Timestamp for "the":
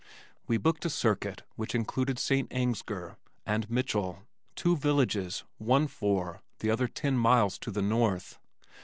6.57-6.71, 7.69-7.83